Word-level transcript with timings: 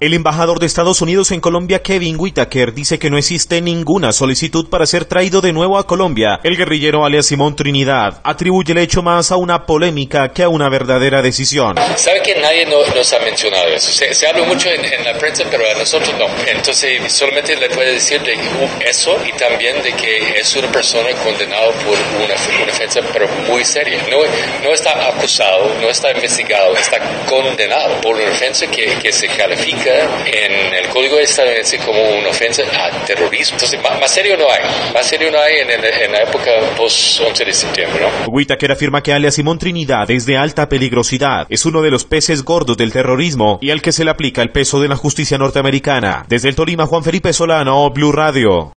El 0.00 0.14
embajador 0.14 0.60
de 0.60 0.64
Estados 0.64 1.02
Unidos 1.02 1.30
en 1.30 1.42
Colombia, 1.42 1.82
Kevin 1.82 2.16
Whitaker, 2.18 2.72
dice 2.72 2.98
que 2.98 3.10
no 3.10 3.18
existe 3.18 3.60
ninguna 3.60 4.14
solicitud 4.14 4.70
para 4.70 4.86
ser 4.86 5.04
traído 5.04 5.42
de 5.42 5.52
nuevo 5.52 5.76
a 5.76 5.86
Colombia. 5.86 6.40
El 6.42 6.56
guerrillero 6.56 7.04
alias 7.04 7.26
Simón 7.26 7.54
Trinidad 7.54 8.18
atribuye 8.24 8.72
el 8.72 8.78
hecho 8.78 9.02
más 9.02 9.30
a 9.30 9.36
una 9.36 9.66
polémica 9.66 10.32
que 10.32 10.42
a 10.42 10.48
una 10.48 10.70
verdadera 10.70 11.20
decisión. 11.20 11.76
Sabe 11.96 12.22
que 12.22 12.34
nadie 12.40 12.64
nos 12.64 13.12
ha 13.12 13.18
mencionado 13.18 13.68
eso. 13.74 13.92
Se, 13.92 14.26
habla 14.26 14.46
mucho 14.46 14.70
en, 14.70 15.04
la 15.04 15.18
prensa, 15.18 15.44
pero 15.50 15.64
a 15.70 15.78
nosotros 15.78 16.14
no. 16.18 16.24
Entonces, 16.50 17.12
solamente 17.12 17.54
le 17.56 17.68
puede 17.68 17.92
decir 17.92 18.22
de 18.22 18.38
eso 18.88 19.14
y 19.28 19.36
también 19.36 19.82
de 19.82 19.92
que 19.92 20.40
es 20.40 20.56
una 20.56 20.72
persona 20.72 21.10
condenada 21.22 21.70
por 21.84 21.98
una, 22.24 22.62
una 22.62 22.72
pero 23.12 23.28
muy 23.48 23.64
seria. 23.64 24.02
No, 24.10 24.18
no 24.64 24.74
está 24.74 25.08
acusado, 25.08 25.74
no 25.80 25.88
está 25.88 26.10
investigado, 26.12 26.76
está 26.76 26.98
condenado 27.28 28.00
por 28.00 28.16
una 28.16 28.30
ofensa 28.30 28.66
que, 28.66 28.86
que 29.00 29.12
se 29.12 29.28
califica 29.28 29.90
en 30.26 30.74
el 30.74 30.88
código 30.88 31.18
estadounidense 31.18 31.78
como 31.78 32.02
una 32.02 32.30
ofensa 32.30 32.62
a 32.62 33.04
terrorismo. 33.04 33.54
Entonces, 33.54 33.80
más, 33.82 34.10
serio 34.10 34.36
no 34.36 34.50
hay. 34.50 34.92
Más 34.92 35.06
serio 35.06 35.30
no 35.30 35.38
hay 35.38 35.58
en, 35.58 36.12
la 36.12 36.22
época 36.22 36.50
post-11 36.76 37.44
de 37.44 37.52
septiembre, 37.52 38.00
¿no? 38.00 38.32
Whitaker 38.32 38.72
afirma 38.72 39.02
que 39.02 39.12
alias 39.12 39.34
Simón 39.34 39.58
Trinidad 39.58 40.10
es 40.10 40.26
de 40.26 40.36
alta 40.36 40.68
peligrosidad. 40.68 41.46
Es 41.48 41.64
uno 41.66 41.82
de 41.82 41.90
los 41.90 42.04
peces 42.04 42.42
gordos 42.42 42.76
del 42.76 42.92
terrorismo 42.92 43.58
y 43.60 43.70
al 43.70 43.82
que 43.82 43.92
se 43.92 44.04
le 44.04 44.10
aplica 44.10 44.42
el 44.42 44.50
peso 44.50 44.80
de 44.80 44.88
la 44.88 44.96
justicia 44.96 45.38
norteamericana. 45.38 46.24
Desde 46.28 46.48
el 46.48 46.56
Tolima, 46.56 46.86
Juan 46.86 47.04
Felipe 47.04 47.32
Solano, 47.32 47.90
Blue 47.90 48.12
Radio. 48.12 48.68